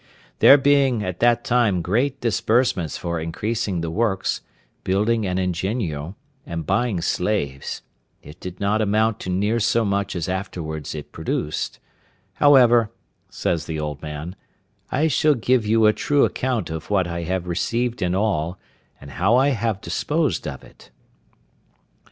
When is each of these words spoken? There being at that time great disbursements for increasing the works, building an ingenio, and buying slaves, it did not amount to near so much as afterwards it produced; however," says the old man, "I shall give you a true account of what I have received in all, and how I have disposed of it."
There 0.39 0.57
being 0.57 1.03
at 1.03 1.19
that 1.19 1.43
time 1.43 1.83
great 1.83 2.21
disbursements 2.21 2.97
for 2.97 3.19
increasing 3.19 3.81
the 3.81 3.91
works, 3.91 4.41
building 4.83 5.27
an 5.27 5.37
ingenio, 5.37 6.15
and 6.43 6.65
buying 6.65 7.01
slaves, 7.01 7.83
it 8.23 8.39
did 8.39 8.59
not 8.59 8.81
amount 8.81 9.19
to 9.19 9.29
near 9.29 9.59
so 9.59 9.85
much 9.85 10.15
as 10.15 10.27
afterwards 10.27 10.95
it 10.95 11.11
produced; 11.11 11.77
however," 12.33 12.89
says 13.29 13.67
the 13.67 13.79
old 13.79 14.01
man, 14.01 14.35
"I 14.91 15.07
shall 15.07 15.35
give 15.35 15.67
you 15.67 15.85
a 15.85 15.93
true 15.93 16.25
account 16.25 16.71
of 16.71 16.89
what 16.89 17.05
I 17.05 17.21
have 17.21 17.45
received 17.47 18.01
in 18.01 18.15
all, 18.15 18.57
and 18.99 19.11
how 19.11 19.35
I 19.37 19.49
have 19.49 19.81
disposed 19.81 20.47
of 20.47 20.63
it." 20.63 20.89